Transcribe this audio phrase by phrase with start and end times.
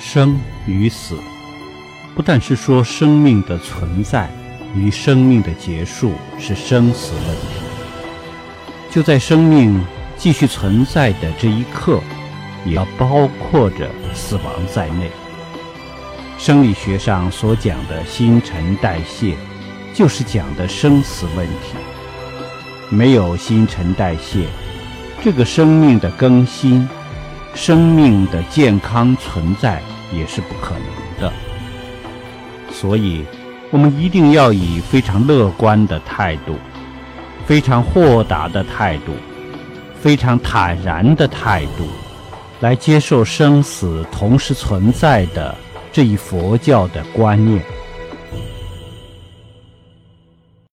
[0.00, 1.18] 生与死，
[2.16, 4.30] 不但是说生命的存在
[4.74, 7.60] 与生命的结束是生死问题，
[8.90, 9.78] 就在生命
[10.16, 12.00] 继续存在的这一刻，
[12.64, 15.10] 也要包括着死亡在内。
[16.38, 19.36] 生理学上所讲的新陈代谢，
[19.92, 21.76] 就是讲的生死问题。
[22.88, 24.46] 没有新陈代谢，
[25.22, 26.88] 这个生命的更新。
[27.54, 29.82] 生命的健康存在
[30.12, 30.84] 也是不可能
[31.20, 31.32] 的，
[32.72, 33.24] 所以，
[33.70, 36.56] 我们一定要以非常乐观的态度、
[37.46, 39.12] 非常豁达的态度、
[40.00, 41.86] 非常坦然的态度，
[42.60, 45.54] 来接受生死同时存在的
[45.92, 47.62] 这一佛教的观念。